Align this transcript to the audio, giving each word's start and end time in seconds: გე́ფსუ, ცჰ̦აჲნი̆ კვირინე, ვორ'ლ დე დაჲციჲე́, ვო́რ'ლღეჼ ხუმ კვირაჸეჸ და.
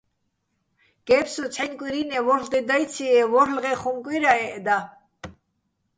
გე́ფსუ, 1.07 1.43
ცჰ̦აჲნი̆ 1.53 1.77
კვირინე, 1.79 2.19
ვორ'ლ 2.25 2.45
დე 2.51 2.59
დაჲციჲე́, 2.67 3.27
ვო́რ'ლღეჼ 3.31 3.73
ხუმ 3.81 3.97
კვირაჸეჸ 4.05 4.59
და. 4.65 4.77